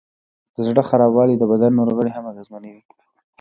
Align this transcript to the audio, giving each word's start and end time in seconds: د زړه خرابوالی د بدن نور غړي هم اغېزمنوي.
د 0.55 0.57
زړه 0.67 0.81
خرابوالی 0.89 1.35
د 1.37 1.43
بدن 1.51 1.71
نور 1.79 1.89
غړي 1.97 2.11
هم 2.13 2.25
اغېزمنوي. 2.31 2.81